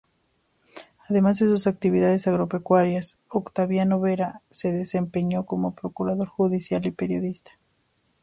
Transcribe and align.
Además 1.09 1.37
de 1.37 1.45
sus 1.45 1.67
actividades 1.67 2.25
agropecuarias, 2.27 3.19
Octaviano 3.29 3.99
Vera, 3.99 4.41
se 4.49 4.71
desempeñó 4.71 5.45
como 5.45 5.75
procurador 5.75 6.27
judicial 6.27 6.83
y 6.87 6.91
periodista. 6.91 7.51